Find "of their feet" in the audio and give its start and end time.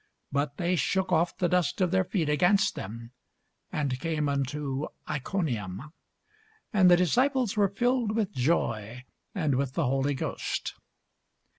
1.79-2.27